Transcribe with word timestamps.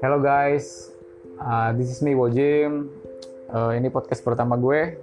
Hello 0.00 0.16
guys, 0.16 0.96
uh, 1.44 1.76
this 1.76 1.92
is 1.92 2.00
me 2.00 2.16
Wojim. 2.16 2.88
Uh, 3.52 3.76
ini 3.76 3.92
podcast 3.92 4.24
pertama 4.24 4.56
gue. 4.56 4.96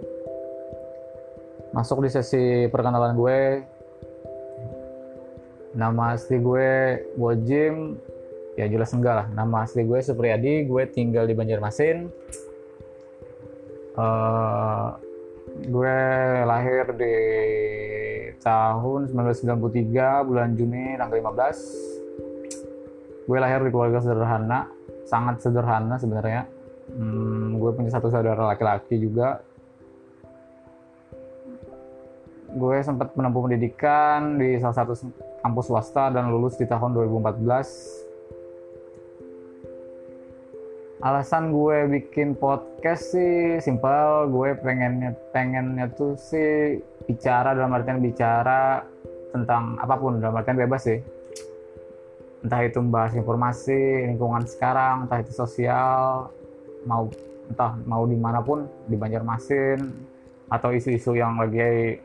Masuk 1.70 2.02
di 2.02 2.10
sesi 2.10 2.66
perkenalan 2.66 3.14
gue. 3.14 3.62
Nama 5.78 6.18
asli 6.18 6.42
gue 6.42 6.98
Wojim. 7.14 7.94
Ya 8.58 8.66
jelas 8.66 8.90
enggak 8.90 9.22
lah. 9.22 9.28
Nama 9.38 9.70
asli 9.70 9.86
gue 9.86 10.02
Supriyadi. 10.02 10.66
Gue 10.66 10.90
tinggal 10.90 11.30
di 11.30 11.38
Banjarmasin. 11.38 12.10
Uh, 13.94 14.98
gue 15.62 15.98
lahir 16.42 16.90
di 16.98 17.18
tahun 18.42 19.14
1993 19.14 20.26
bulan 20.26 20.58
Juni 20.58 20.98
tanggal 20.98 21.22
15 21.22 21.86
gue 23.28 23.40
lahir 23.44 23.60
di 23.60 23.76
keluarga 23.76 24.00
sederhana 24.00 24.77
sangat 25.08 25.40
sederhana 25.40 25.96
sebenarnya. 25.96 26.44
Hmm, 26.92 27.56
gue 27.56 27.72
punya 27.72 27.92
satu 27.92 28.12
saudara 28.12 28.52
laki-laki 28.52 29.00
juga. 29.00 29.40
Gue 32.52 32.80
sempat 32.84 33.16
menempuh 33.16 33.48
pendidikan 33.48 34.40
di 34.40 34.60
salah 34.60 34.78
satu 34.84 34.94
kampus 35.44 35.68
swasta 35.72 36.12
dan 36.12 36.28
lulus 36.32 36.60
di 36.60 36.68
tahun 36.68 36.96
2014 36.96 38.08
alasan 40.98 41.54
gue 41.54 41.86
bikin 41.94 42.34
podcast 42.34 43.14
sih 43.14 43.62
simpel 43.62 44.34
gue 44.34 44.58
pengennya 44.58 45.14
pengennya 45.30 45.94
tuh 45.94 46.18
sih 46.18 46.82
bicara 47.06 47.54
dalam 47.54 47.78
artian 47.78 48.02
bicara 48.02 48.82
tentang 49.30 49.78
apa 49.78 49.94
pun 49.94 50.18
dalam 50.18 50.42
artian 50.42 50.58
bebas 50.58 50.90
sih 50.90 50.98
entah 52.46 52.62
itu 52.62 52.78
membahas 52.78 53.18
informasi 53.18 54.08
lingkungan 54.14 54.46
sekarang 54.46 55.10
entah 55.10 55.20
itu 55.22 55.34
sosial 55.34 56.30
mau 56.86 57.10
entah 57.50 57.74
mau 57.88 58.04
di 58.06 58.18
mana 58.20 58.44
pun 58.44 58.68
di 58.86 58.96
Banjarmasin 59.00 59.80
atau 60.48 60.70
isu-isu 60.72 61.18
yang 61.18 61.40
lagi 61.40 61.98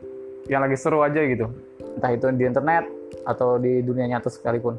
yang 0.51 0.63
lagi 0.63 0.75
seru 0.75 0.99
aja 1.05 1.23
gitu. 1.23 1.47
Entah 1.95 2.11
itu 2.11 2.27
di 2.35 2.43
internet 2.43 2.83
atau 3.23 3.55
di 3.61 3.79
dunia 3.79 4.09
nyata 4.09 4.27
sekalipun. 4.27 4.75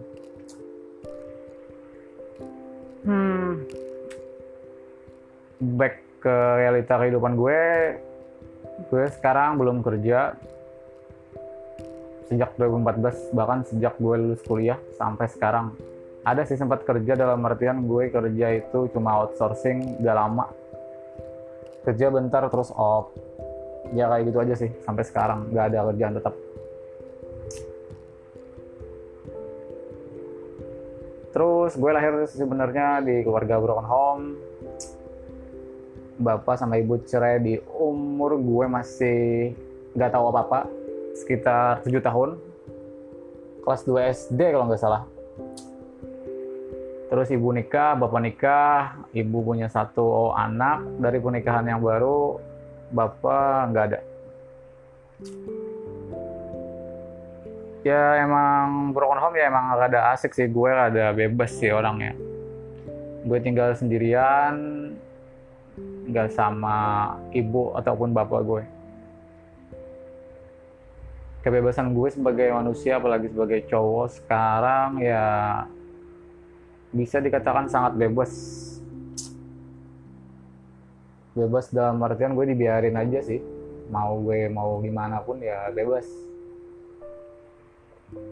Hmm. 3.05 3.64
Back 5.61 6.05
ke 6.24 6.36
realita 6.61 6.96
kehidupan 6.96 7.36
gue 7.36 7.61
gue 8.89 9.05
sekarang 9.12 9.61
belum 9.61 9.84
kerja 9.84 10.34
sejak 12.28 12.56
2014 12.56 13.36
bahkan 13.36 13.61
sejak 13.69 13.94
gue 14.00 14.14
lulus 14.17 14.42
kuliah 14.44 14.80
sampai 14.97 15.28
sekarang. 15.28 15.77
Ada 16.25 16.48
sih 16.48 16.56
sempat 16.56 16.89
kerja 16.89 17.12
dalam 17.20 17.44
artian 17.44 17.84
gue 17.84 18.08
kerja 18.08 18.47
itu 18.56 18.89
cuma 18.97 19.20
outsourcing 19.20 20.00
gak 20.00 20.17
lama. 20.17 20.48
Kerja 21.84 22.08
bentar 22.08 22.48
terus 22.48 22.72
off. 22.72 23.12
Ya 23.92 24.08
kayak 24.08 24.33
gitu 24.33 24.39
aja 24.41 24.55
sih 24.56 24.70
sampai 24.80 25.05
sekarang. 25.05 25.52
Gak 25.52 25.69
ada 25.72 25.92
kerjaan 25.92 26.17
tetap. 26.17 26.34
Terus 31.34 31.72
gue 31.77 31.91
lahir 31.92 32.14
sebenarnya 32.30 33.05
di 33.05 33.20
keluarga 33.20 33.61
broken 33.61 33.84
home. 33.84 34.25
Bapak 36.14 36.56
sama 36.56 36.78
ibu 36.80 36.97
cerai 37.05 37.42
di 37.42 37.58
umur 37.75 38.39
gue 38.39 38.64
masih 38.70 39.50
nggak 39.98 40.11
tahu 40.14 40.30
apa 40.30 40.41
apa 40.47 40.61
sekitar 41.15 41.81
7 41.87 42.03
tahun. 42.03 42.37
Kelas 43.62 43.83
2 43.87 44.12
SD 44.12 44.41
kalau 44.53 44.69
nggak 44.69 44.83
salah. 44.83 45.07
Terus 47.09 47.31
ibu 47.31 47.55
nikah 47.55 47.95
bapak 47.95 48.20
nikah 48.20 49.07
ibu 49.15 49.39
punya 49.41 49.70
satu 49.70 50.35
anak. 50.35 50.83
Dari 50.98 51.23
pernikahan 51.23 51.64
yang 51.70 51.80
baru 51.80 52.42
bapak 52.91 53.70
nggak 53.70 53.85
ada. 53.89 54.01
Ya 57.85 58.24
emang 58.24 58.91
broken 58.97 59.20
home 59.20 59.36
ya 59.39 59.48
emang 59.48 59.79
rada 59.79 60.13
asik 60.13 60.35
sih. 60.35 60.51
Gue 60.51 60.74
rada 60.74 61.14
bebas 61.14 61.55
sih 61.55 61.70
orangnya. 61.70 62.19
Gue 63.24 63.39
tinggal 63.41 63.73
sendirian 63.79 64.92
nggak 66.05 66.36
sama 66.36 67.17
ibu 67.33 67.73
ataupun 67.73 68.13
bapak 68.13 68.41
gue 68.45 68.63
kebebasan 71.44 71.92
gue 71.92 72.08
sebagai 72.08 72.48
manusia 72.56 72.96
apalagi 72.96 73.28
sebagai 73.28 73.68
cowok 73.68 74.08
sekarang 74.16 75.05
ya 75.05 75.24
bisa 76.88 77.20
dikatakan 77.20 77.68
sangat 77.68 78.00
bebas. 78.00 78.32
Bebas 81.36 81.68
dalam 81.68 82.00
artian 82.00 82.32
gue 82.32 82.48
dibiarin 82.48 82.96
aja 82.96 83.20
sih. 83.20 83.44
Mau 83.92 84.24
gue 84.24 84.48
mau 84.48 84.80
gimana 84.80 85.20
pun 85.20 85.36
ya 85.44 85.68
bebas. 85.68 86.08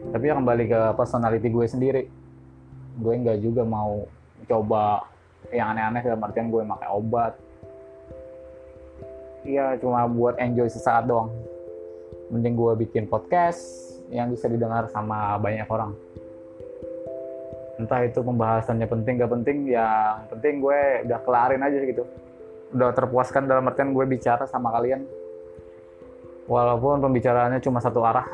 Tapi 0.09 0.25
ya 0.25 0.33
kembali 0.33 0.65
ke 0.65 0.81
personality 0.97 1.47
gue 1.53 1.65
sendiri 1.69 2.03
gue 2.93 3.13
nggak 3.13 3.41
juga 3.41 3.65
mau 3.65 4.05
coba 4.45 5.01
yang 5.49 5.73
aneh-aneh 5.73 6.01
dalam 6.01 6.25
artian 6.25 6.49
gue 6.49 6.65
pakai 6.65 6.89
obat. 6.89 7.33
Iya 9.45 9.77
cuma 9.77 10.01
buat 10.09 10.41
enjoy 10.41 10.71
sesaat 10.71 11.05
doang 11.05 11.52
mending 12.31 12.55
gue 12.55 12.73
bikin 12.87 13.09
podcast 13.09 13.91
yang 14.13 14.29
bisa 14.29 14.47
didengar 14.47 14.87
sama 14.93 15.35
banyak 15.41 15.67
orang. 15.67 15.91
Entah 17.81 18.05
itu 18.05 18.21
pembahasannya 18.21 18.85
penting 18.85 19.17
gak 19.17 19.31
penting 19.33 19.57
yang 19.73 20.29
penting 20.29 20.61
gue 20.61 20.79
udah 21.09 21.19
kelarin 21.25 21.65
aja 21.65 21.77
gitu. 21.81 22.05
Udah 22.71 22.93
terpuaskan 22.93 23.49
dalam 23.49 23.65
artian 23.65 23.91
gue 23.91 24.05
bicara 24.05 24.45
sama 24.45 24.69
kalian. 24.71 25.03
Walaupun 26.45 27.01
pembicaraannya 27.01 27.59
cuma 27.63 27.81
satu 27.81 28.05
arah. 28.05 28.27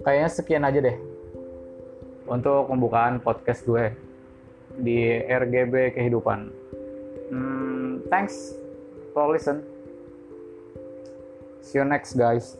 Kayaknya 0.00 0.30
sekian 0.32 0.64
aja 0.64 0.80
deh 0.80 0.96
untuk 2.24 2.72
pembukaan 2.72 3.20
podcast 3.20 3.66
gue 3.68 3.92
di 4.80 5.20
RGB 5.28 5.92
Kehidupan. 5.92 6.48
Hmm, 7.28 8.00
thanks 8.08 8.56
for 9.12 9.28
listen 9.28 9.79
See 11.70 11.78
you 11.78 11.84
next, 11.84 12.14
guys. 12.14 12.56